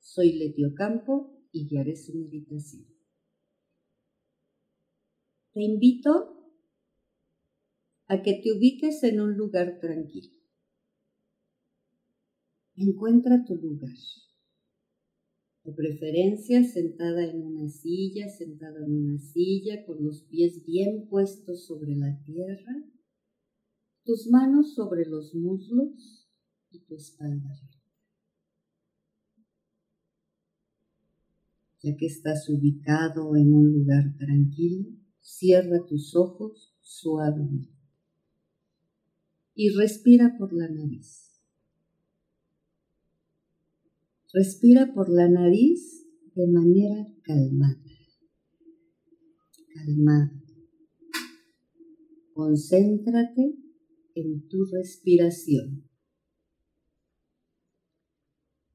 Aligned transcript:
Soy 0.00 0.32
Letio 0.32 0.74
Campo 0.74 1.38
y 1.52 1.66
guiaré 1.68 1.96
su 1.96 2.14
meditación. 2.14 2.86
Te 5.52 5.62
invito 5.62 6.38
a 8.06 8.22
que 8.22 8.40
te 8.42 8.52
ubiques 8.52 9.02
en 9.02 9.20
un 9.20 9.36
lugar 9.36 9.78
tranquilo. 9.80 10.32
Encuentra 12.74 13.44
tu 13.44 13.56
lugar 13.56 13.96
de 15.64 15.72
preferencia 15.72 16.64
sentada 16.64 17.24
en 17.24 17.42
una 17.42 17.68
silla, 17.68 18.28
sentada 18.28 18.78
en 18.84 18.94
una 18.94 19.18
silla 19.18 19.84
con 19.84 20.02
los 20.02 20.22
pies 20.22 20.64
bien 20.64 21.08
puestos 21.08 21.66
sobre 21.66 21.96
la 21.96 22.22
tierra, 22.24 22.72
tus 24.04 24.28
manos 24.28 24.74
sobre 24.74 25.04
los 25.04 25.34
muslos 25.34 26.28
y 26.70 26.80
tu 26.80 26.94
espalda 26.94 27.58
Ya 31.82 31.96
que 31.96 32.06
estás 32.06 32.48
ubicado 32.48 33.36
en 33.36 33.54
un 33.54 33.72
lugar 33.72 34.16
tranquilo, 34.18 34.90
cierra 35.20 35.84
tus 35.86 36.16
ojos 36.16 36.74
suavemente 36.80 37.78
y 39.60 39.70
respira 39.70 40.36
por 40.38 40.52
la 40.52 40.68
nariz. 40.68 41.42
Respira 44.32 44.94
por 44.94 45.10
la 45.10 45.28
nariz 45.28 46.06
de 46.36 46.46
manera 46.46 47.04
calmada. 47.24 47.82
Calmada. 49.74 50.44
Concéntrate 52.34 53.56
en 54.14 54.48
tu 54.48 54.64
respiración. 54.66 55.90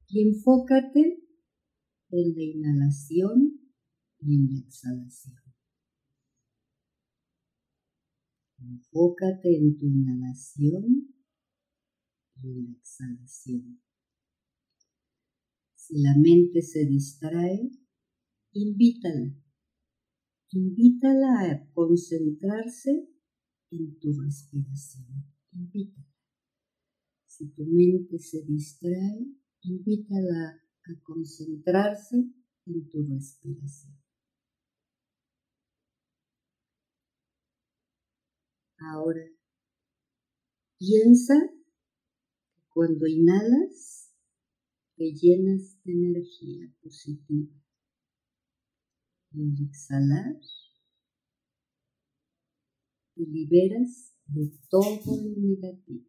Y 0.08 0.28
enfócate 0.28 1.23
en 2.10 2.34
la 2.34 2.42
inhalación 2.42 3.60
y 4.20 4.34
en 4.34 4.52
la 4.52 4.58
exhalación. 4.60 5.36
Enfócate 8.58 9.56
en 9.56 9.78
tu 9.78 9.86
inhalación 9.86 11.14
y 12.36 12.50
en 12.50 12.64
la 12.64 12.72
exhalación. 12.72 13.80
Si 15.74 16.00
la 16.00 16.14
mente 16.16 16.62
se 16.62 16.86
distrae, 16.86 17.70
invítala. 18.52 19.36
Invítala 20.50 21.50
a 21.50 21.70
concentrarse 21.72 23.08
en 23.70 23.98
tu 23.98 24.18
respiración. 24.20 25.26
Invítala. 25.52 26.08
Si 27.26 27.50
tu 27.50 27.64
mente 27.66 28.18
se 28.18 28.44
distrae, 28.44 29.26
invítala 29.62 30.63
a 30.86 31.02
concentrarse 31.02 32.16
en 32.66 32.88
tu 32.88 33.06
respiración. 33.08 33.96
Ahora, 38.78 39.24
piensa 40.78 41.34
que 42.54 42.62
cuando 42.68 43.06
inhalas, 43.06 44.12
te 44.96 45.12
llenas 45.12 45.82
de 45.84 45.92
energía 45.92 46.72
positiva. 46.82 47.52
Y 49.32 49.42
al 49.42 49.68
exhalar, 49.68 50.36
te 53.14 53.22
liberas 53.22 54.14
de 54.26 54.52
todo 54.68 55.16
lo 55.16 55.40
negativo. 55.40 56.04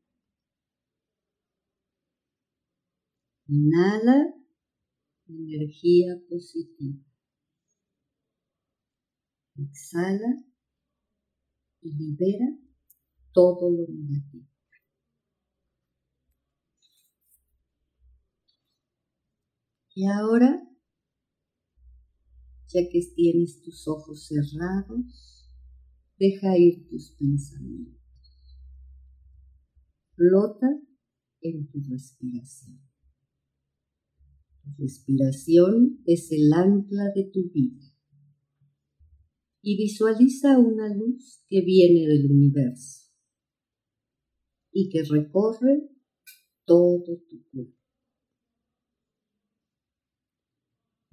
Inhala 3.47 4.33
energía 5.27 6.19
positiva. 6.29 7.03
Exhala 9.57 10.43
y 11.81 11.93
libera 11.93 12.57
todo 13.31 13.69
lo 13.69 13.87
negativo. 13.87 14.47
Y 19.93 20.05
ahora, 20.07 20.61
ya 22.67 22.81
que 22.91 22.99
tienes 23.15 23.61
tus 23.61 23.87
ojos 23.87 24.27
cerrados, 24.27 25.49
deja 26.17 26.57
ir 26.57 26.85
tus 26.89 27.11
pensamientos. 27.11 27.95
Flota 30.15 30.67
en 31.41 31.67
tu 31.69 31.79
respiración. 31.89 32.81
Respiración 34.77 36.01
es 36.05 36.31
el 36.31 36.51
ancla 36.53 37.11
de 37.15 37.29
tu 37.31 37.49
vida. 37.51 37.83
Y 39.61 39.77
visualiza 39.77 40.59
una 40.59 40.93
luz 40.93 41.43
que 41.47 41.61
viene 41.61 42.07
del 42.07 42.31
universo 42.31 43.11
y 44.71 44.89
que 44.89 45.03
recorre 45.03 45.89
todo 46.65 47.21
tu 47.29 47.49
cuerpo. 47.51 47.85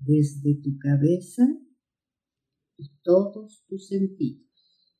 desde 0.04 0.60
tu 0.62 0.78
cabeza 0.78 1.42
y 2.76 2.90
todos 3.02 3.64
tus 3.69 3.86
sentidos. 3.86 4.96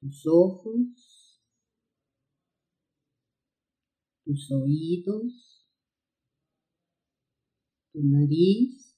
Tus 0.00 0.26
ojos, 0.26 1.13
tus 4.24 4.50
oídos, 4.50 5.66
tu 7.92 8.02
nariz, 8.02 8.96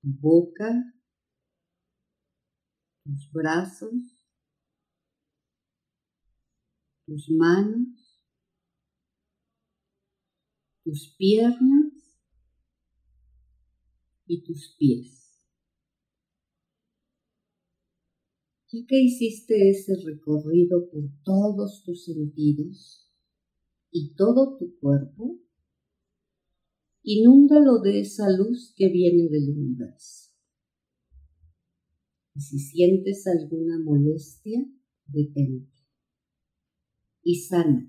tu 0.00 0.08
boca, 0.20 0.70
tus 3.04 3.30
brazos, 3.32 3.92
tus 7.06 7.28
manos, 7.28 8.22
tus 10.82 11.14
piernas 11.18 11.92
y 14.26 14.42
tus 14.42 14.74
pies. 14.78 15.23
Ya 18.74 18.84
que 18.88 19.00
hiciste 19.00 19.70
ese 19.70 19.94
recorrido 20.04 20.90
por 20.90 21.04
todos 21.22 21.84
tus 21.84 22.06
sentidos 22.06 23.08
y 23.92 24.14
todo 24.16 24.56
tu 24.58 24.76
cuerpo, 24.80 25.38
inúndalo 27.04 27.78
de 27.78 28.00
esa 28.00 28.28
luz 28.36 28.74
que 28.76 28.88
viene 28.88 29.28
del 29.28 29.50
universo. 29.50 30.32
Y 32.34 32.40
si 32.40 32.58
sientes 32.58 33.28
alguna 33.28 33.78
molestia, 33.78 34.66
detente 35.06 35.72
y 37.22 37.36
sana 37.36 37.88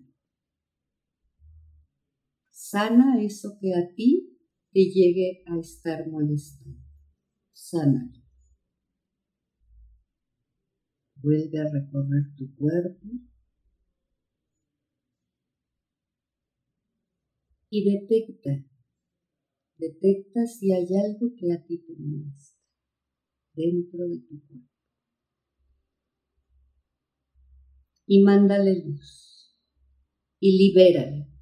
Sana 2.51 3.23
eso 3.23 3.57
que 3.59 3.73
a 3.73 3.91
ti 3.95 4.37
te 4.71 4.85
llegue 4.85 5.43
a 5.47 5.57
estar 5.57 6.07
molestando. 6.11 6.79
Sana. 7.53 8.24
Vuelve 11.25 11.59
a 11.59 11.71
recorrer 11.71 12.35
tu 12.37 12.55
cuerpo 12.55 13.07
y 17.71 17.83
detecta, 17.83 18.63
detecta 19.77 20.45
si 20.45 20.71
hay 20.71 20.87
algo 20.95 21.33
que 21.35 21.51
a 21.51 21.63
ti 21.65 21.79
te 21.79 21.95
molesta 21.97 22.59
dentro 23.53 24.07
de 24.07 24.19
tu 24.19 24.39
cuerpo. 24.47 24.69
Y 28.05 28.21
mándale 28.21 28.85
luz 28.85 29.57
y 30.39 30.59
libérale 30.59 31.35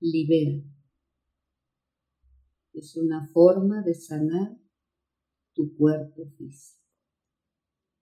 libera. 0.00 0.62
Es 2.72 2.96
una 2.96 3.26
forma 3.28 3.82
de 3.82 3.94
sanar 3.94 4.58
tu 5.54 5.74
cuerpo 5.76 6.26
físico, 6.36 6.85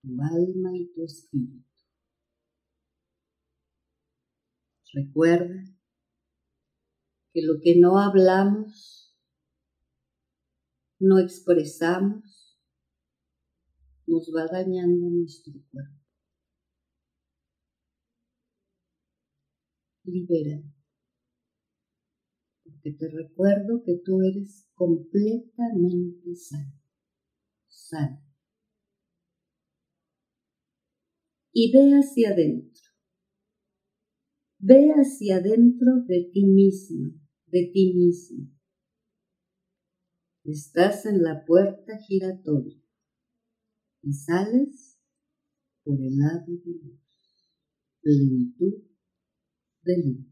tu 0.05 0.21
alma 0.23 0.77
y 0.77 0.93
tu 0.93 1.05
espíritu. 1.05 1.65
Recuerda 4.93 5.65
que 7.33 7.43
lo 7.43 7.55
que 7.61 7.81
no 7.81 7.99
hablamos, 7.99 9.17
no 11.01 11.19
expresamos, 11.19 12.61
nos 14.07 14.31
va 14.35 14.47
dañando 14.47 15.09
nuestro 15.09 15.55
cuerpo. 15.71 15.99
Libera. 20.05 20.63
Porque 22.63 22.93
te 22.93 23.09
recuerdo 23.09 23.83
que 23.85 24.01
tú 24.05 24.21
eres 24.23 24.69
completamente 24.75 26.37
sano. 26.37 26.73
Sano. 27.67 28.24
Y 31.55 31.73
ve 31.73 31.93
hacia 31.93 32.31
adentro. 32.31 32.83
Ve 34.59 34.91
hacia 34.91 35.37
adentro 35.37 36.05
de 36.07 36.29
ti 36.31 36.45
mismo 36.45 37.25
de 37.55 37.71
ti 37.73 37.95
mismo. 37.95 38.51
Estás 40.43 41.07
en 41.07 41.23
la 41.23 41.45
puerta 41.47 41.97
giratoria 41.99 42.83
y 44.03 44.13
sales 44.13 44.99
por 45.85 46.01
el 46.01 46.19
lado 46.19 46.47
de 46.49 46.73
luz, 46.83 47.01
plenitud 48.03 48.75
de 49.85 50.03
luz. 50.05 50.27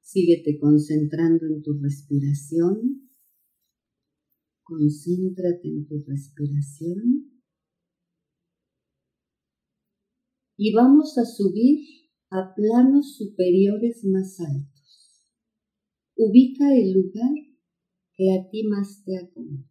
Síguete 0.00 0.58
concentrando 0.58 1.46
en 1.46 1.62
tu 1.62 1.78
respiración. 1.80 3.08
Concéntrate 4.64 5.68
en 5.68 5.86
tu 5.86 6.02
respiración. 6.08 7.35
Y 10.56 10.72
vamos 10.72 11.18
a 11.18 11.24
subir 11.24 11.86
a 12.30 12.54
planos 12.54 13.16
superiores 13.16 14.04
más 14.04 14.40
altos. 14.40 15.22
Ubica 16.16 16.74
el 16.74 16.92
lugar 16.92 17.34
que 18.14 18.32
a 18.32 18.48
ti 18.48 18.64
más 18.64 19.04
te 19.04 19.18
acomoda. 19.18 19.68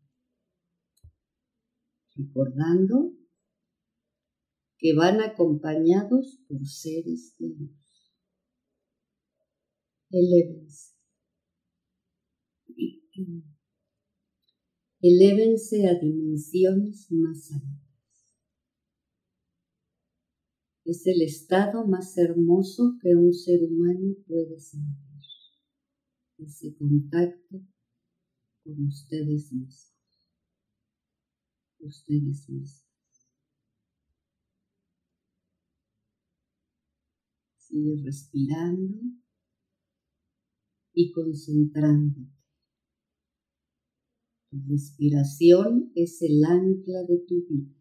Recordando 2.15 3.17
que 4.77 4.93
van 4.93 5.21
acompañados 5.21 6.39
por 6.47 6.65
seres 6.67 7.35
de 7.39 7.47
luz. 7.47 8.13
Elévense. 10.11 10.93
Elévense 15.01 15.87
a 15.87 15.99
dimensiones 15.99 17.07
más 17.11 17.51
altas 17.51 17.84
es 20.85 21.07
el 21.07 21.23
estado 21.23 21.87
más 21.87 22.15
hermoso 22.15 22.97
que 23.01 23.15
un 23.15 23.33
ser 23.33 23.63
humano 23.63 24.15
puede 24.27 24.59
sentir. 24.59 25.03
Ese 26.37 26.75
contacto 26.75 27.59
con 28.63 28.85
ustedes 28.85 29.51
mismos. 29.51 29.91
Ustedes 31.79 32.21
mismos. 32.21 32.85
Sigue 37.57 38.03
respirando 38.03 38.99
y 40.93 41.11
concentrándote. 41.11 42.31
Tu 44.51 44.61
respiración 44.69 45.91
es 45.95 46.21
el 46.21 46.43
ancla 46.43 47.03
de 47.07 47.25
tu 47.27 47.43
vida. 47.47 47.73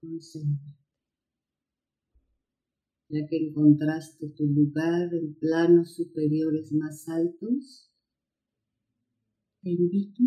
Concéntrate 0.00 0.85
ya 3.08 3.26
que 3.28 3.36
encontraste 3.36 4.28
tu 4.36 4.44
lugar 4.46 5.14
en 5.14 5.34
planos 5.34 5.94
superiores 5.94 6.72
más 6.72 7.08
altos, 7.08 7.92
te 9.62 9.70
invito 9.70 10.22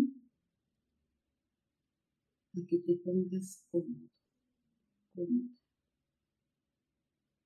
a 2.54 2.66
que 2.66 2.78
te 2.78 2.96
pongas 3.04 3.66
cómodo, 3.70 4.08
cómodo, 5.14 5.50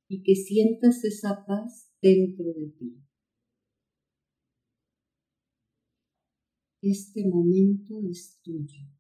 y 0.09 0.23
que 0.23 0.35
sientas 0.37 1.05
esa 1.05 1.45
paz 1.47 1.93
dentro 2.01 2.45
de 2.45 2.69
ti. 2.79 3.05
Este 6.83 7.27
momento 7.27 8.01
es 8.11 8.39
tuyo. 8.43 8.94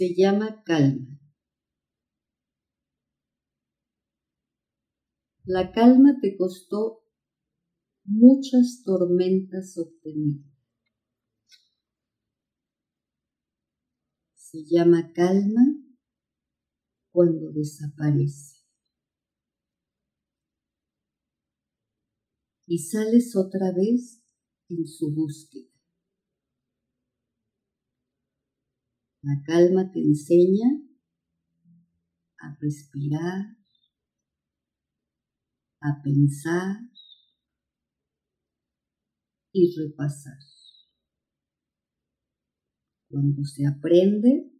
Se 0.00 0.14
llama 0.14 0.62
calma. 0.64 1.20
La 5.44 5.72
calma 5.72 6.18
te 6.22 6.38
costó 6.38 7.04
muchas 8.04 8.82
tormentas 8.82 9.76
obtener. 9.76 10.40
Se 14.36 14.64
llama 14.64 15.12
calma 15.12 15.66
cuando 17.12 17.52
desaparece. 17.52 18.64
Y 22.66 22.78
sales 22.78 23.36
otra 23.36 23.70
vez 23.72 24.22
en 24.70 24.86
su 24.86 25.14
búsqueda. 25.14 25.69
La 29.22 29.42
calma 29.44 29.90
te 29.92 30.00
enseña 30.00 30.68
a 32.38 32.56
respirar, 32.58 33.54
a 35.82 36.02
pensar 36.02 36.76
y 39.52 39.76
repasar. 39.78 40.38
Cuando 43.10 43.44
se 43.44 43.66
aprende 43.66 44.50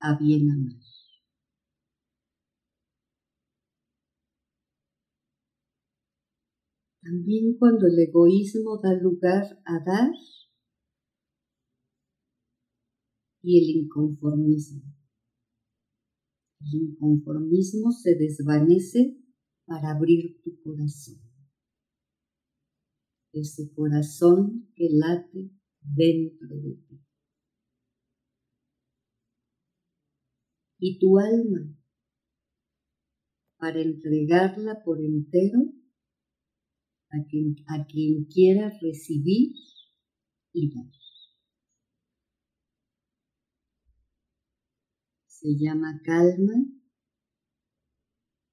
a 0.00 0.16
bien 0.18 0.50
amar. 0.50 0.80
También 7.02 7.56
cuando 7.58 7.86
el 7.86 7.98
egoísmo 7.98 8.80
da 8.82 8.92
lugar 8.94 9.44
a 9.64 9.78
dar, 9.84 10.10
y 13.46 13.58
el 13.60 13.84
inconformismo. 13.84 14.82
El 16.58 16.82
inconformismo 16.82 17.92
se 17.92 18.16
desvanece 18.16 19.16
para 19.66 19.92
abrir 19.92 20.42
tu 20.42 20.60
corazón. 20.62 21.20
Ese 23.32 23.72
corazón 23.72 24.72
que 24.74 24.88
late 24.90 25.48
dentro 25.80 26.48
de 26.48 26.74
ti. 26.88 27.00
Y 30.80 30.98
tu 30.98 31.16
alma, 31.16 31.72
para 33.58 33.80
entregarla 33.80 34.82
por 34.84 35.00
entero 35.00 35.60
a 37.10 37.86
quien, 37.86 38.24
quiera 38.24 38.76
recibir 38.80 39.52
y 40.52 40.74
dar. 40.74 40.95
Se 45.46 45.56
llama 45.56 46.00
calma 46.04 46.54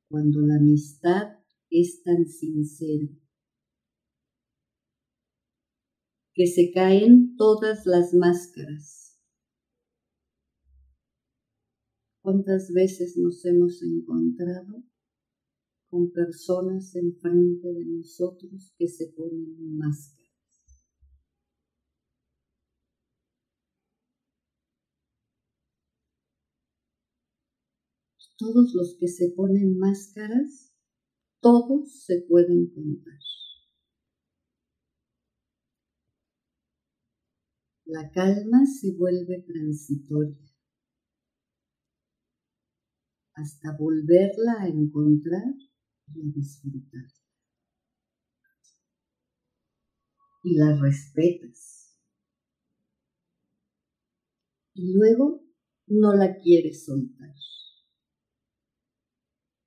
cuando 0.08 0.42
la 0.42 0.58
amistad 0.58 1.40
es 1.72 2.04
tan 2.04 2.28
sincera 2.28 3.10
que 6.36 6.46
se 6.46 6.72
caen 6.72 7.36
todas 7.36 7.88
las 7.88 8.14
máscaras. 8.14 9.20
¿Cuántas 12.22 12.72
veces 12.72 13.18
nos 13.18 13.44
hemos 13.44 13.82
encontrado 13.82 14.84
con 15.88 16.12
personas 16.12 16.96
enfrente 16.96 17.74
de 17.74 17.86
nosotros 17.86 18.72
que 18.78 18.88
se 18.88 19.08
ponen 19.18 19.78
máscaras? 19.78 20.23
Todos 28.44 28.74
los 28.74 28.98
que 29.00 29.08
se 29.08 29.30
ponen 29.30 29.78
máscaras, 29.78 30.76
todos 31.40 32.04
se 32.04 32.26
pueden 32.28 32.70
contar. 32.74 33.20
La 37.86 38.12
calma 38.12 38.66
se 38.66 38.92
vuelve 38.98 39.44
transitoria 39.48 40.44
hasta 43.36 43.76
volverla 43.78 44.62
a 44.62 44.68
encontrar 44.68 45.54
y 46.14 46.22
a 46.22 46.34
disfrutar. 46.36 47.08
Y 50.44 50.58
la 50.58 50.76
respetas. 50.82 51.98
Y 54.74 54.94
luego 54.94 55.42
no 55.88 56.14
la 56.14 56.36
quieres 56.42 56.86
soltar. 56.86 57.34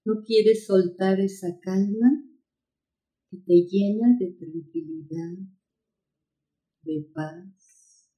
No 0.06 0.22
quieres 0.22 0.66
soltar 0.66 1.18
esa 1.18 1.58
calma 1.58 2.22
que 3.28 3.38
te 3.38 3.54
llena 3.68 4.16
de 4.16 4.34
tranquilidad, 4.34 5.36
de 6.82 7.10
paz, 7.12 8.08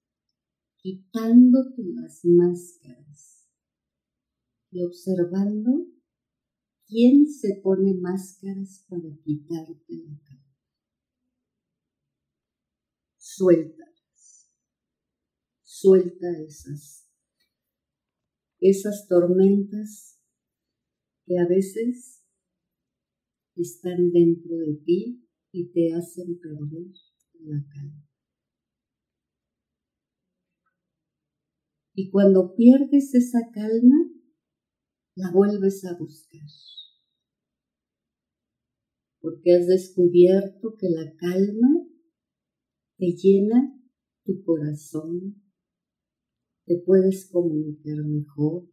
quitándote 0.76 1.83
las 1.95 2.26
máscaras 2.26 3.49
y 4.71 4.85
observando 4.85 5.87
quién 6.87 7.26
se 7.26 7.59
pone 7.62 7.95
máscaras 7.95 8.85
para 8.90 9.09
quitarte 9.25 9.95
la 9.95 10.21
calma. 10.25 10.59
Suéltalas, 13.16 14.52
suelta 15.62 16.38
esas, 16.47 17.09
esas 18.61 19.09
tormentas 19.09 20.18
que 21.28 21.38
a 21.38 21.47
veces 21.47 22.25
están 23.54 24.11
dentro 24.11 24.56
de 24.56 24.80
ti 24.85 25.28
y 25.52 25.70
te 25.73 25.92
hacen 25.92 26.40
perder 26.40 26.87
la 27.40 27.62
calma. 27.68 28.08
Y 31.94 32.11
cuando 32.11 32.54
pierdes 32.54 33.14
esa 33.14 33.50
calma, 33.52 33.97
la 35.16 35.30
vuelves 35.32 35.85
a 35.85 35.99
buscar. 35.99 36.49
Porque 39.20 39.56
has 39.56 39.66
descubierto 39.66 40.76
que 40.78 40.88
la 40.88 41.14
calma 41.16 41.68
te 42.97 43.06
llena 43.12 43.78
tu 44.25 44.42
corazón, 44.44 45.42
te 46.66 46.78
puedes 46.87 47.28
comunicar 47.30 47.97
mejor, 48.04 48.68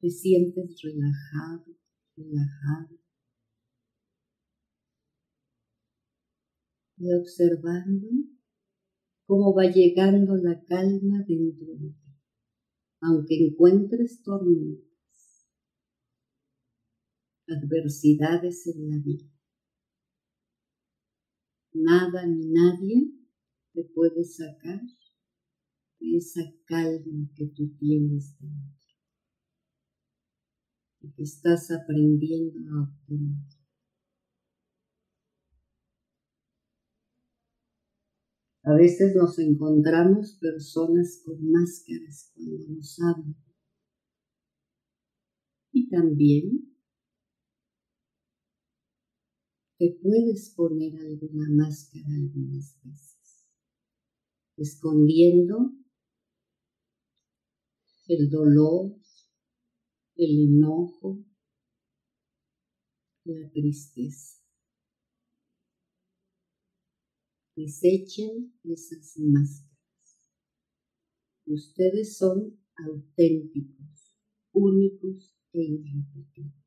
te 0.00 0.10
sientes 0.10 0.80
relajado, 0.82 1.76
relajado. 2.16 2.98
Y 6.96 7.12
observando 7.14 8.08
cómo 9.26 9.54
va 9.54 9.64
llegando 9.66 10.36
la 10.36 10.64
calma 10.64 11.24
dentro 11.26 11.66
de 11.74 11.90
ti, 11.90 12.12
aunque 13.00 13.46
encuentres 13.46 14.22
tormentas, 14.22 15.46
adversidades 17.46 18.66
en 18.66 18.90
la 18.90 18.98
vida. 18.98 19.30
Nada 21.72 22.26
ni 22.26 22.48
nadie 22.48 23.12
te 23.72 23.84
puede 23.84 24.24
sacar 24.24 24.80
de 26.00 26.16
esa 26.16 26.42
calma 26.64 27.30
que 27.36 27.46
tú 27.46 27.76
tienes 27.78 28.36
dentro 28.40 28.77
que 31.14 31.22
estás 31.22 31.70
aprendiendo 31.70 32.58
a 32.70 32.82
obtener. 32.82 33.58
A 38.62 38.74
veces 38.74 39.14
nos 39.16 39.38
encontramos 39.38 40.36
personas 40.40 41.22
con 41.24 41.50
máscaras 41.50 42.32
cuando 42.34 42.66
nos 42.68 43.00
hablan. 43.00 43.36
Y 45.72 45.88
también 45.88 46.76
te 49.78 49.98
puedes 50.02 50.50
poner 50.56 50.92
alguna 51.00 51.48
máscara 51.50 52.04
algunas 52.14 52.76
veces, 52.82 53.46
escondiendo 54.56 55.72
el 58.08 58.28
dolor, 58.28 58.96
el 60.18 60.38
enojo, 60.48 61.24
la 63.24 63.50
tristeza. 63.50 64.44
Desechen 67.56 68.52
esas 68.62 69.18
máscaras. 69.18 70.30
Ustedes 71.46 72.18
son 72.18 72.60
auténticos, 72.76 74.12
únicos 74.52 75.34
e 75.52 75.62
irrepetibles 75.62 76.58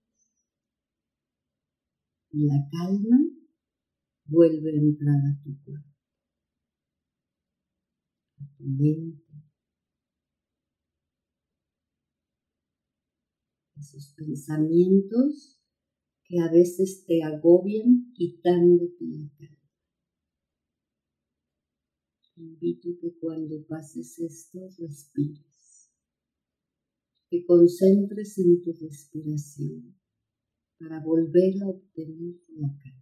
la 2.33 2.65
calma 2.71 3.19
vuelve 4.25 4.71
a 4.71 4.79
entrar 4.79 5.17
a 5.17 5.43
tu 5.43 5.61
cuerpo, 5.63 5.95
a 8.37 8.57
tu 8.57 8.63
mente. 8.63 9.30
Esos 13.81 14.13
pensamientos 14.15 15.59
que 16.23 16.39
a 16.39 16.51
veces 16.51 17.03
te 17.07 17.23
agobian 17.23 18.13
quitándote 18.13 19.05
la 19.07 19.27
calma. 19.39 19.71
Te 22.35 22.41
invito 22.41 22.89
que 23.01 23.17
cuando 23.17 23.65
pases 23.65 24.19
esto 24.19 24.59
respires, 24.77 25.89
te 27.31 27.43
concentres 27.43 28.37
en 28.37 28.61
tu 28.61 28.71
respiración 28.73 29.95
para 30.77 31.03
volver 31.03 31.63
a 31.63 31.69
obtener 31.69 32.35
la 32.49 32.77
calma. 32.83 33.01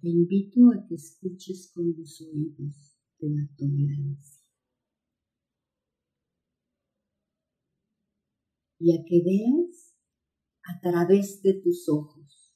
te 0.00 0.08
invito 0.08 0.68
a 0.72 0.84
que 0.88 0.96
escuches 0.96 1.70
con 1.72 1.94
los 1.96 2.20
oídos 2.22 2.98
de 3.20 3.30
la 3.30 3.48
tolerancia 3.56 4.41
y 8.82 8.92
a 8.92 9.04
que 9.06 9.22
veas 9.24 9.96
a 10.64 10.80
través 10.80 11.40
de 11.42 11.60
tus 11.62 11.88
ojos, 11.88 12.52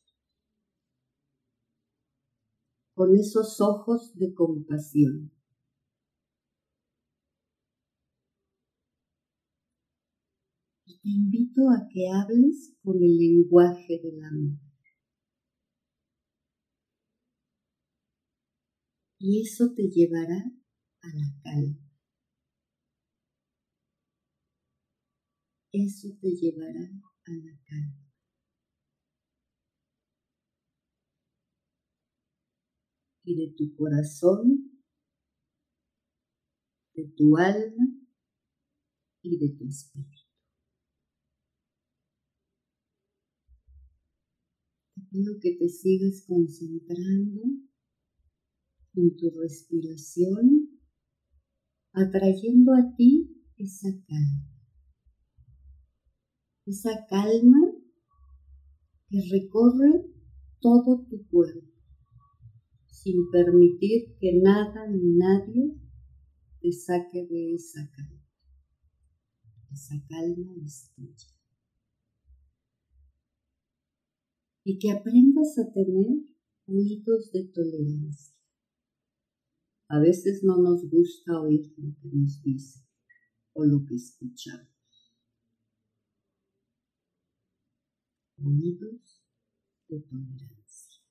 con 2.94 3.14
esos 3.14 3.60
ojos 3.60 4.12
de 4.16 4.34
compasión. 4.34 5.30
te 11.06 11.12
invito 11.12 11.70
a 11.70 11.86
que 11.88 12.08
hables 12.10 12.74
con 12.82 12.96
el 12.96 13.16
lenguaje 13.16 14.00
del 14.02 14.24
amor. 14.24 14.58
Y 19.20 19.42
eso 19.42 19.72
te 19.76 19.84
llevará 19.84 20.44
a 21.02 21.08
la 21.14 21.40
calma. 21.44 21.85
Eso 25.78 26.08
te 26.22 26.30
llevará 26.30 26.90
a 27.26 27.32
la 27.32 27.60
calma. 27.66 28.10
Y 33.24 33.34
de 33.34 33.54
tu 33.54 33.74
corazón, 33.76 34.80
de 36.94 37.04
tu 37.14 37.36
alma 37.36 37.88
y 39.20 39.36
de 39.36 39.54
tu 39.58 39.68
espíritu. 39.68 40.24
pido 45.10 45.38
que 45.40 45.56
te 45.56 45.68
sigas 45.68 46.24
concentrando 46.26 47.42
en 48.94 49.16
tu 49.16 49.30
respiración, 49.30 50.80
atrayendo 51.92 52.72
a 52.74 52.94
ti 52.96 53.30
esa 53.56 53.88
calma. 54.06 54.55
Esa 56.66 57.06
calma 57.08 57.72
que 59.08 59.20
recorre 59.30 60.04
todo 60.60 61.06
tu 61.08 61.24
cuerpo, 61.28 61.70
sin 62.88 63.30
permitir 63.30 64.16
que 64.18 64.40
nada 64.42 64.88
ni 64.88 65.16
nadie 65.16 65.76
te 66.60 66.72
saque 66.72 67.26
de 67.26 67.54
esa 67.54 67.88
calma. 67.94 68.26
Esa 69.72 69.94
calma 70.08 70.54
es 70.64 70.92
y 74.68 74.80
que 74.80 74.90
aprendas 74.90 75.56
a 75.58 75.72
tener 75.72 76.08
oídos 76.66 77.30
de 77.30 77.44
tolerancia. 77.54 78.34
A 79.88 80.00
veces 80.00 80.42
no 80.42 80.60
nos 80.60 80.90
gusta 80.90 81.40
oír 81.40 81.72
lo 81.76 81.94
que 82.00 82.08
nos 82.08 82.42
dice 82.42 82.80
o 83.52 83.64
lo 83.64 83.84
que 83.86 83.94
escuchamos. 83.94 84.75
Oídos 88.38 89.22
de 89.88 90.00
tolerancia. 90.00 91.02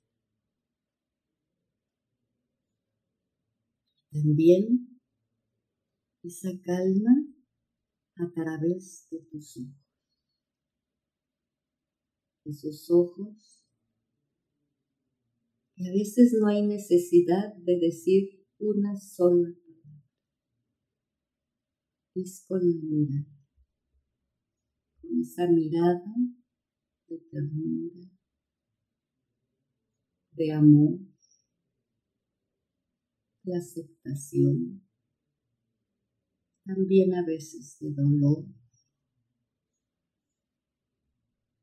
También 4.11 5.01
esa 6.23 6.49
calma 6.63 7.11
a 8.17 8.31
través 8.31 9.07
de 9.11 9.19
tus 9.29 9.57
ojos 9.57 9.85
esos 12.45 12.89
ojos, 12.91 13.65
y 15.75 15.89
a 15.89 15.91
veces 15.91 16.33
no 16.39 16.47
hay 16.47 16.65
necesidad 16.65 17.55
de 17.57 17.79
decir 17.79 18.45
una 18.59 18.97
sola 18.97 19.49
palabra. 19.49 20.05
es 22.15 22.45
con 22.47 22.59
la 22.59 22.81
mirada, 22.81 23.27
con 25.01 25.19
esa 25.19 25.47
mirada 25.47 26.15
de 27.07 27.19
ternura, 27.31 28.09
de 30.31 30.51
amor, 30.51 30.99
de 33.43 33.55
aceptación, 33.55 34.85
también 36.65 37.13
a 37.13 37.23
veces 37.25 37.77
de 37.79 37.91
dolor, 37.93 38.45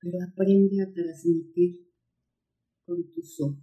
pero 0.00 0.18
aprende 0.22 0.82
a 0.82 0.92
transmitir 0.92 1.92
con 2.84 3.12
tus 3.12 3.40
ojos. 3.40 3.62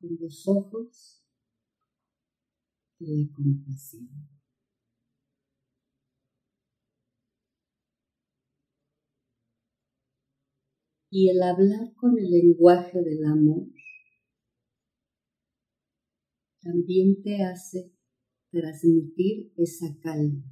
Con 0.00 0.16
los 0.20 0.46
ojos 0.48 1.24
de 2.98 3.06
la 3.06 3.32
compasión. 3.32 4.43
Y 11.16 11.30
el 11.30 11.40
hablar 11.44 11.94
con 11.94 12.18
el 12.18 12.28
lenguaje 12.28 13.00
del 13.00 13.24
amor 13.24 13.68
también 16.60 17.22
te 17.22 17.40
hace 17.44 17.94
transmitir 18.50 19.52
esa 19.56 19.96
calma, 20.02 20.42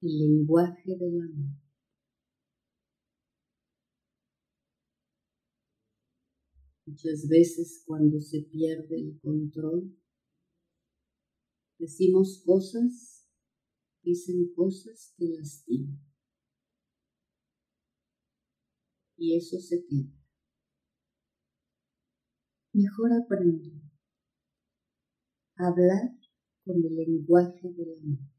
el 0.00 0.18
lenguaje 0.18 0.96
del 0.96 1.20
amor. 1.20 1.60
Muchas 6.86 7.28
veces 7.28 7.82
cuando 7.86 8.18
se 8.18 8.44
pierde 8.44 8.96
el 8.96 9.20
control, 9.20 9.94
decimos 11.78 12.42
cosas, 12.46 13.28
dicen 14.02 14.54
cosas 14.54 15.12
que 15.18 15.28
lastiman. 15.28 16.09
Y 19.22 19.36
eso 19.36 19.58
se 19.60 19.84
queda. 19.84 20.10
Mejor 22.72 23.10
aprendo 23.12 23.68
a 25.56 25.66
hablar 25.66 26.16
con 26.64 26.76
el 26.76 26.96
lenguaje 26.96 27.68
del 27.70 27.98
amor, 27.98 28.30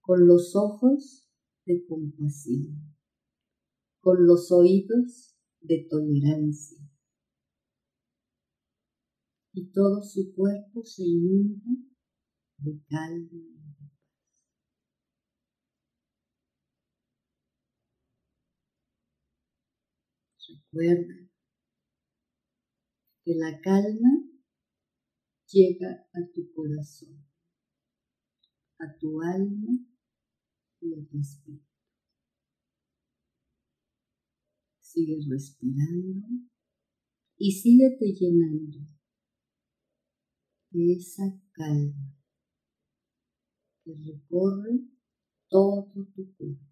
con 0.00 0.26
los 0.26 0.56
ojos 0.56 1.28
de 1.66 1.84
compasión, 1.86 2.96
con 4.00 4.26
los 4.26 4.50
oídos 4.50 5.36
de 5.60 5.86
tolerancia, 5.90 6.78
y 9.52 9.70
todo 9.72 10.02
su 10.02 10.34
cuerpo 10.34 10.82
se 10.84 11.02
inunda 11.04 11.70
de 12.56 12.80
calma 12.88 13.28
y 13.30 13.52
de 13.52 13.68
paz. 13.78 13.98
Recuerda 20.70 21.14
que 23.24 23.34
la 23.36 23.58
calma 23.60 24.22
llega 25.46 26.06
a 26.12 26.32
tu 26.34 26.52
corazón, 26.52 27.24
a 28.78 28.98
tu 28.98 29.22
alma 29.22 29.78
y 30.80 30.94
a 30.94 31.08
tu 31.08 31.18
espíritu. 31.18 31.64
Sigue 34.78 35.18
respirando 35.30 36.26
y 37.38 37.52
síguete 37.52 38.12
llenando 38.12 38.78
de 40.70 40.92
esa 40.92 41.24
calma 41.52 42.14
que 43.84 43.94
recorre 43.94 44.80
todo 45.48 45.90
tu 46.14 46.34
cuerpo. 46.36 46.67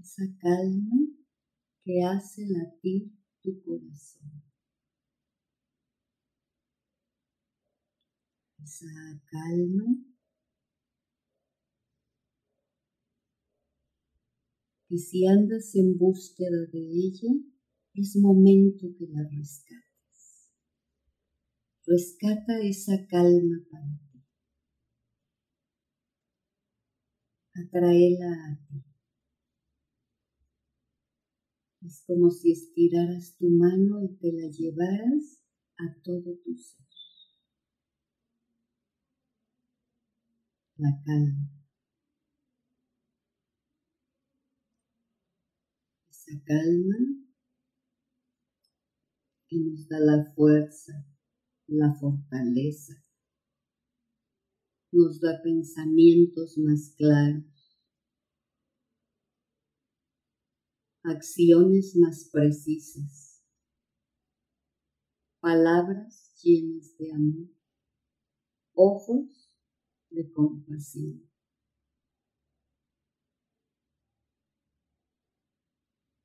Esa 0.00 0.22
calma 0.40 0.96
que 1.84 2.02
hace 2.02 2.46
latir 2.46 3.12
tu 3.42 3.60
corazón. 3.62 4.42
Esa 8.64 8.86
calma 9.30 9.84
que 14.88 14.96
si 14.96 15.26
andas 15.26 15.74
en 15.74 15.98
búsqueda 15.98 16.66
de 16.72 16.80
ella, 16.80 17.32
es 17.92 18.16
momento 18.16 18.86
que 18.98 19.06
la 19.06 19.22
rescates. 19.28 20.50
Rescata 21.86 22.58
esa 22.62 23.06
calma 23.06 23.58
para 23.70 23.98
ti. 24.10 24.24
Atraela 27.54 28.32
a 28.32 28.66
ti. 28.66 28.89
Es 31.82 32.04
como 32.06 32.30
si 32.30 32.52
estiraras 32.52 33.36
tu 33.38 33.48
mano 33.48 34.02
y 34.02 34.16
te 34.16 34.32
la 34.32 34.48
llevaras 34.48 35.42
a 35.78 35.94
todo 36.02 36.36
tu 36.44 36.56
ser. 36.56 36.86
La 40.76 41.02
calma. 41.04 41.50
Esa 46.10 46.42
calma 46.44 46.96
que 49.48 49.58
nos 49.58 49.88
da 49.88 49.98
la 50.00 50.32
fuerza 50.34 51.04
la 51.70 51.94
fortaleza, 51.94 52.94
nos 54.90 55.20
da 55.20 55.40
pensamientos 55.40 56.58
más 56.58 56.92
claros, 56.96 57.59
acciones 61.02 61.96
más 61.96 62.28
precisas, 62.32 63.42
palabras 65.40 66.32
llenas 66.42 66.96
de 66.98 67.12
amor, 67.12 67.48
ojos 68.74 69.58
de 70.10 70.30
compasión. 70.32 71.28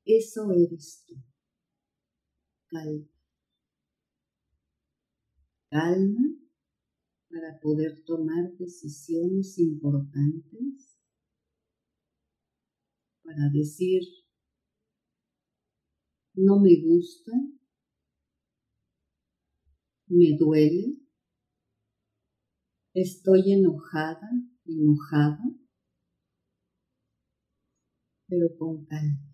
Eso 0.04 0.52
eres 0.52 1.04
tú, 1.06 1.16
calma. 2.68 3.08
Calma 5.68 6.36
para 7.28 7.58
poder 7.60 8.04
tomar 8.04 8.52
decisiones 8.56 9.58
importantes, 9.58 10.96
para 13.24 13.50
decir, 13.52 14.02
no 16.36 16.60
me 16.60 16.76
gusta, 16.82 17.32
me 20.08 20.36
duele, 20.38 20.98
estoy 22.92 23.52
enojada, 23.52 24.30
enojada, 24.66 25.42
pero 28.28 28.56
con 28.58 28.84
calma. 28.84 29.32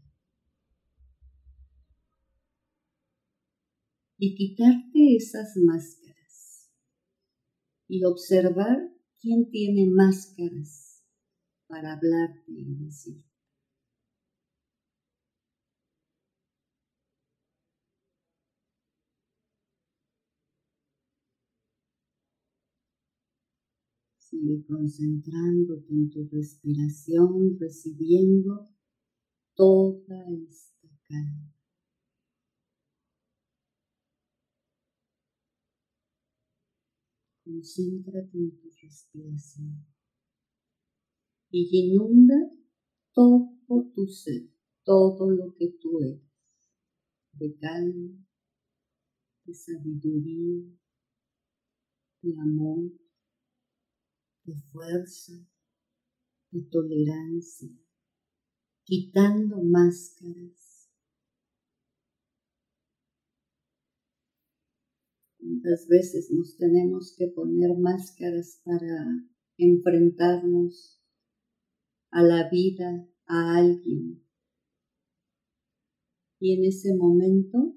Y 4.18 4.36
quitarte 4.36 5.16
esas 5.16 5.56
máscaras 5.56 6.70
y 7.88 8.04
observar 8.04 8.78
quién 9.20 9.50
tiene 9.50 9.90
máscaras 9.90 11.04
para 11.66 11.94
hablarte 11.94 12.52
y 12.52 12.84
decir. 12.84 13.31
Sigue 24.32 24.64
concentrándote 24.64 25.92
en 25.92 26.08
tu 26.08 26.26
respiración, 26.26 27.58
recibiendo 27.60 28.66
toda 29.54 30.24
esta 30.48 30.88
calma. 31.06 31.54
Concéntrate 37.44 38.38
en 38.38 38.56
tu 38.56 38.70
respiración 38.80 39.84
y 41.50 41.90
inunda 41.90 42.50
todo 43.12 43.90
tu 43.94 44.06
ser, 44.06 44.48
todo 44.82 45.28
lo 45.28 45.54
que 45.56 45.76
tú 45.78 46.00
eres, 46.00 46.22
de 47.34 47.54
calma, 47.58 48.26
de 49.44 49.52
sabiduría, 49.52 50.74
de 52.22 52.34
amor, 52.40 53.01
de 54.44 54.54
fuerza, 54.72 55.32
de 56.50 56.62
tolerancia, 56.70 57.70
quitando 58.84 59.62
máscaras, 59.62 60.72
¿Cuántas 65.42 65.88
veces 65.88 66.30
nos 66.30 66.56
tenemos 66.56 67.14
que 67.16 67.26
poner 67.26 67.76
máscaras 67.76 68.60
para 68.64 69.28
enfrentarnos 69.58 71.02
a 72.10 72.22
la 72.22 72.48
vida, 72.48 73.08
a 73.26 73.56
alguien? 73.56 74.24
Y 76.38 76.54
en 76.54 76.64
ese 76.64 76.96
momento 76.96 77.76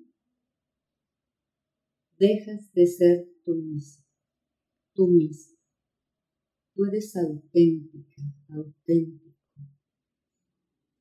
dejas 2.18 2.72
de 2.74 2.88
ser 2.88 3.30
tú 3.44 3.56
mismo, 3.56 4.06
tú 4.94 5.08
mismo. 5.08 5.55
Tú 6.76 6.86
eres 6.86 7.16
auténtica, 7.16 8.22
auténtico. 8.50 9.34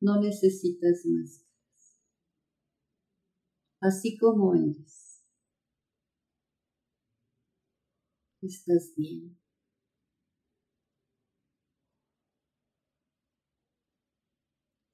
No 0.01 0.21
necesitas 0.21 1.05
máscaras. 1.05 2.01
Así 3.81 4.17
como 4.17 4.55
eres. 4.55 5.05
estás 8.47 8.95
bien. 8.97 9.37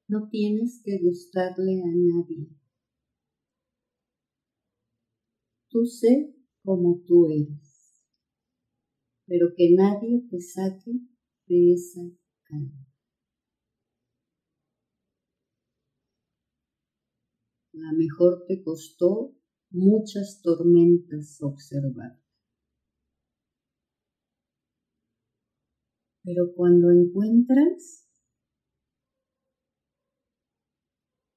No 0.09 0.29
tienes 0.29 0.83
que 0.85 0.99
gustarle 0.99 1.83
a 1.83 1.87
nadie. 1.87 2.49
Tú 5.69 5.85
sé 5.85 6.35
como 6.65 7.01
tú 7.07 7.27
eres, 7.31 7.70
pero 9.31 9.55
que 9.57 9.73
nadie 9.73 10.27
te 10.29 10.41
saque 10.41 10.91
de 11.47 11.73
esa 11.73 12.01
calma. 12.43 12.85
La 17.73 17.93
mejor 17.93 18.45
te 18.49 18.61
costó 18.61 19.37
muchas 19.71 20.43
tormentas 20.43 21.39
observar. 21.43 22.19
Pero 26.25 26.53
cuando 26.57 26.91
encuentras 26.91 28.11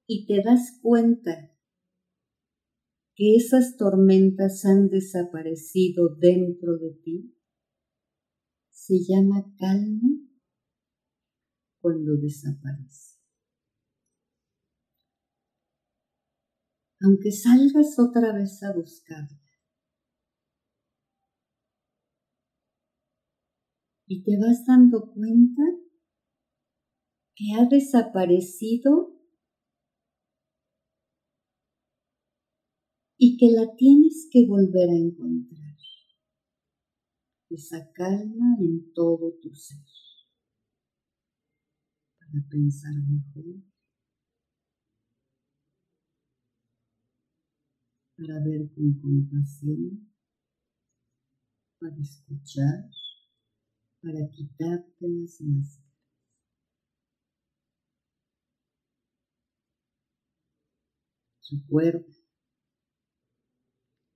y 0.07 0.25
te 0.25 0.41
das 0.43 0.79
cuenta 0.81 1.55
que 3.15 3.35
esas 3.35 3.77
tormentas 3.77 4.65
han 4.65 4.89
desaparecido 4.89 6.15
dentro 6.15 6.79
de 6.79 6.99
ti, 7.03 7.35
se 8.85 8.99
llama 8.99 9.45
calma 9.57 10.09
cuando 11.79 12.17
desaparece. 12.17 13.17
Aunque 16.99 17.31
salgas 17.31 17.97
otra 17.97 18.33
vez 18.33 18.61
a 18.61 18.73
buscarla, 18.73 19.39
y 24.05 24.21
te 24.23 24.37
vas 24.37 24.65
dando 24.65 25.13
cuenta 25.13 25.63
que 27.35 27.53
ha 27.57 27.65
desaparecido 27.69 29.17
y 33.17 33.37
que 33.37 33.49
la 33.49 33.75
tienes 33.77 34.27
que 34.29 34.45
volver 34.45 34.89
a 34.89 34.97
encontrar. 34.97 35.62
Esa 37.53 37.87
calma 37.93 38.57
en 38.59 38.91
todo 38.95 39.37
tu 39.39 39.53
ser. 39.53 39.77
Para 42.17 42.47
pensar 42.49 42.95
mejor, 43.07 43.61
para 48.17 48.39
ver 48.43 48.71
con 48.73 48.99
compasión, 48.99 50.11
para 51.79 51.95
escuchar. 52.01 52.89
Para 54.01 54.27
quitarte 54.31 55.07
las 55.07 55.39
máscaras. 55.41 55.93
Recuerda 61.51 62.13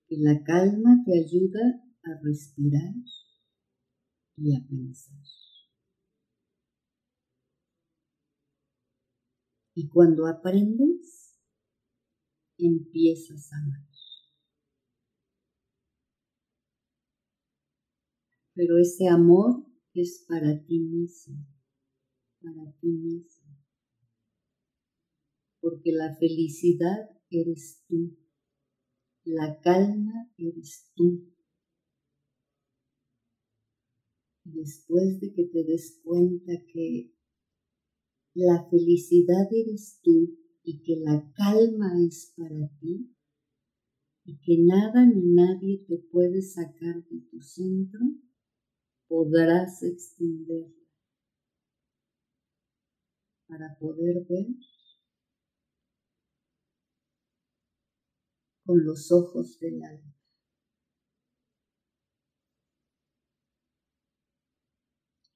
que 0.08 0.18
la 0.18 0.44
calma 0.44 1.04
te 1.06 1.20
ayuda 1.24 1.88
a 2.04 2.20
respirar 2.24 2.96
y 4.38 4.56
a 4.56 4.60
pensar. 4.68 5.18
Y 9.76 9.90
cuando 9.90 10.26
aprendes, 10.26 11.38
empiezas 12.58 13.52
a 13.54 13.58
amar. 13.58 13.88
Pero 18.54 18.80
ese 18.80 19.08
amor 19.08 19.68
es 19.94 20.26
para 20.28 20.66
ti 20.66 20.80
mismo, 20.80 21.46
para 22.42 22.72
ti 22.80 22.88
mismo. 22.88 23.56
Porque 25.60 25.92
la 25.92 26.16
felicidad 26.16 27.12
eres 27.30 27.84
tú, 27.88 28.18
la 29.24 29.60
calma 29.60 30.32
eres 30.38 30.92
tú. 30.96 31.34
Y 34.37 34.37
después 34.54 35.20
de 35.20 35.34
que 35.34 35.46
te 35.46 35.64
des 35.64 36.00
cuenta 36.04 36.54
que 36.72 37.12
la 38.34 38.68
felicidad 38.70 39.48
eres 39.52 40.00
tú 40.04 40.38
y 40.64 40.82
que 40.84 40.98
la 40.98 41.32
calma 41.34 41.94
es 42.06 42.34
para 42.36 42.70
ti, 42.80 43.14
y 44.26 44.38
que 44.40 44.58
nada 44.60 45.06
ni 45.06 45.34
nadie 45.34 45.86
te 45.88 45.98
puede 46.12 46.42
sacar 46.42 47.04
de 47.10 47.22
tu 47.32 47.42
centro, 47.42 48.02
podrás 49.08 49.82
extender 49.84 50.68
para 53.48 53.78
poder 53.80 54.26
ver 54.28 54.48
con 58.66 58.84
los 58.84 59.10
ojos 59.14 59.58
del 59.60 59.82
alma. 59.82 60.17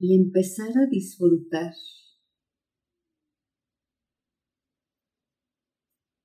Y 0.03 0.15
empezar 0.15 0.75
a 0.79 0.87
disfrutar. 0.89 1.75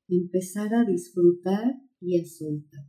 Empezar 0.09 0.75
a 0.75 0.87
disfrutar 0.87 1.75
y 2.01 2.19
a 2.19 2.25
soltar. 2.25 2.89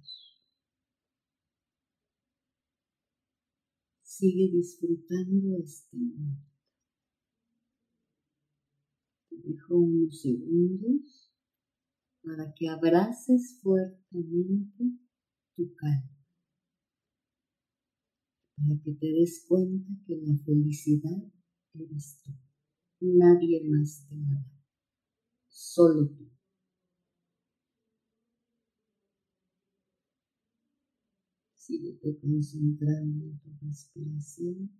Sigue 4.02 4.50
disfrutando 4.50 5.58
este 5.62 5.98
momento. 5.98 6.54
Te 9.30 9.36
dejo 9.44 9.78
unos 9.80 10.22
segundos 10.22 11.34
para 12.24 12.54
que 12.54 12.70
abraces 12.70 13.60
fuertemente 13.62 14.86
tu 15.54 15.76
calma. 15.76 16.17
Para 18.58 18.82
que 18.82 18.92
te 18.94 19.06
des 19.06 19.46
cuenta 19.48 19.88
que 20.08 20.16
la 20.18 20.36
felicidad 20.44 21.32
eres 21.76 22.22
tú. 22.24 22.32
Nadie 23.02 23.62
más 23.70 24.08
te 24.10 24.16
la 24.16 24.34
da. 24.34 24.52
Solo 25.48 26.08
tú. 26.10 26.32
Síguete 31.54 32.18
concentrando 32.20 33.26
en 33.26 33.40
tu 33.40 33.50
respiración. 33.62 34.72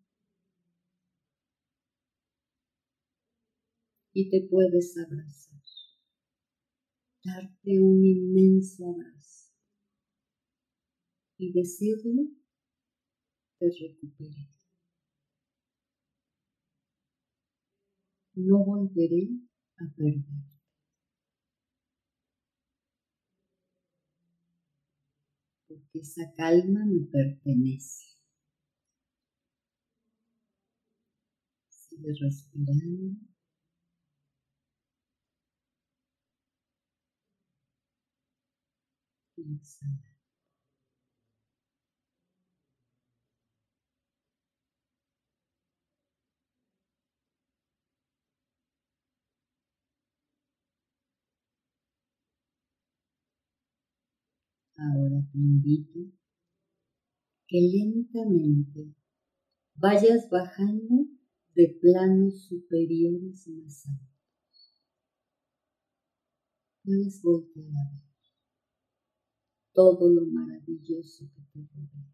Y 4.14 4.30
te 4.32 4.48
puedes 4.50 4.98
abrazar. 4.98 5.62
Darte 7.24 7.80
un 7.80 8.04
inmenso 8.04 8.90
abrazo. 8.90 9.52
Y 11.38 11.52
decirle, 11.52 12.32
te 13.60 13.70
recuperé. 13.70 14.50
No 18.36 18.64
volveré 18.64 19.28
a 19.78 19.86
perder. 19.96 20.58
porque 25.68 26.00
esa 26.00 26.34
calma 26.36 26.86
me 26.86 27.06
pertenece. 27.12 28.06
Sigue 31.70 32.14
respirando. 32.20 33.18
Y 39.38 39.54
exhala. 39.56 40.07
Ahora 54.78 55.26
te 55.32 55.38
invito 55.40 56.12
que 57.48 57.60
lentamente 57.60 58.94
vayas 59.76 60.30
bajando 60.30 61.08
de 61.56 61.80
planos 61.82 62.46
superiores 62.48 63.48
más 63.48 63.88
altos. 63.88 64.80
Puedes 66.84 67.22
voltear 67.24 67.66
a 67.66 67.92
ver 67.92 68.08
todo 69.74 70.10
lo 70.10 70.26
maravilloso 70.28 71.26
que 71.34 71.42
te 71.54 71.68
rodea. 71.74 72.14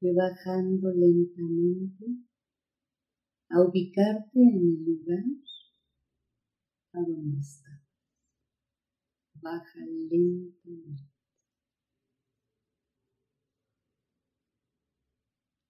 Ve 0.00 0.14
bajando 0.14 0.90
lentamente 0.90 2.06
a 3.50 3.62
ubicarte 3.62 4.40
en 4.40 4.56
el 4.56 4.84
lugar 4.84 5.24
a 6.92 7.00
donde 7.00 7.38
estás. 7.38 7.67
Baja 9.40 9.80
lentamente. 10.10 11.08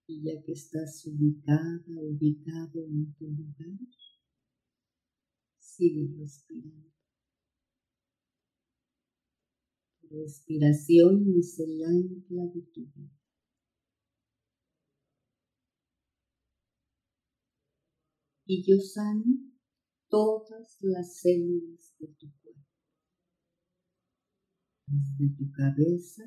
Y 0.07 0.23
ya 0.23 0.43
que 0.43 0.53
estás 0.53 1.05
ubicada, 1.07 1.85
ubicado 1.87 2.83
en 2.87 3.15
tu 3.15 3.27
lugar, 3.27 3.79
sigue 5.59 6.09
respirando. 6.19 6.89
Respiración 10.11 11.27
es 11.39 11.59
el 11.61 11.85
ancla 11.85 12.47
de 12.55 12.63
tu 12.73 12.81
vida. 12.81 13.19
Y 18.47 18.65
yo 18.65 18.81
sano 18.81 19.25
todas 20.09 20.79
las 20.81 21.21
células 21.21 21.95
de 21.99 22.07
tu 22.19 22.31
desde 24.91 25.37
tu 25.37 25.51
cabeza 25.53 26.25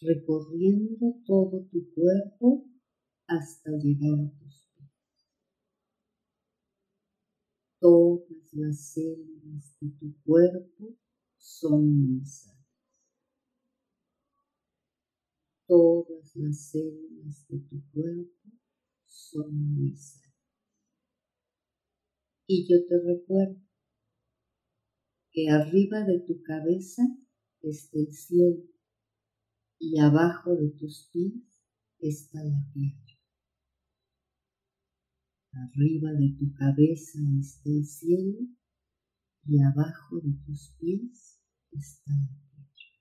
recorriendo 0.00 1.16
todo 1.26 1.66
tu 1.70 1.92
cuerpo 1.94 2.66
hasta 3.26 3.70
llegar 3.72 4.18
a 4.20 4.38
tus 4.38 4.68
pies. 4.74 4.90
Todas 7.80 8.52
las 8.52 8.92
células 8.92 9.76
de 9.80 9.88
tu 9.98 10.14
cuerpo 10.24 10.96
son 11.38 11.86
muy 11.86 12.24
sanas. 12.24 12.54
Todas 15.66 16.36
las 16.36 16.70
células 16.70 17.46
de 17.48 17.58
tu 17.60 17.82
cuerpo 17.92 18.50
son 19.06 19.74
muy 19.74 19.96
sanas. 19.96 20.24
Y 22.46 22.66
yo 22.68 22.86
te 22.86 23.00
recuerdo 23.00 23.60
que 25.30 25.48
arriba 25.48 26.04
de 26.04 26.20
tu 26.20 26.42
cabeza 26.42 27.02
está 27.68 27.98
el 27.98 28.12
cielo 28.12 28.62
y 29.78 29.98
abajo 29.98 30.54
de 30.56 30.70
tus 30.70 31.08
pies 31.12 31.42
está 31.98 32.42
la 32.42 32.64
tierra. 32.72 33.00
Arriba 35.52 36.12
de 36.12 36.36
tu 36.38 36.52
cabeza 36.54 37.18
está 37.40 37.70
el 37.70 37.84
cielo 37.84 38.48
y 39.46 39.60
abajo 39.60 40.20
de 40.20 40.32
tus 40.46 40.74
pies 40.78 41.40
está 41.70 42.12
la 42.12 42.26
tierra. 42.26 42.94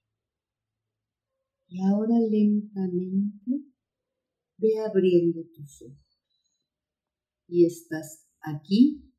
Y 1.68 1.82
ahora 1.82 2.20
lentamente 2.30 3.66
ve 4.58 4.80
abriendo 4.88 5.42
tus 5.56 5.82
ojos 5.82 6.04
y 7.48 7.66
estás 7.66 8.28
aquí 8.42 9.13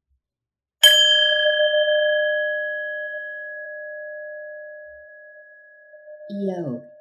y 6.42 6.50
ahora. 6.50 6.93